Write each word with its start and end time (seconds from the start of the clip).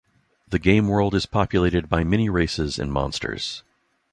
The 0.47 0.57
game 0.57 0.87
world 0.87 1.13
is 1.13 1.27
populated 1.27 1.87
by 1.87 2.03
many 2.03 2.27
races 2.27 2.79
and 2.79 2.91
monsters. 2.91 3.61